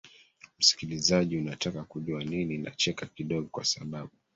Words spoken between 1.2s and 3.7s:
unataka kujua nini nacheka kidogo kwa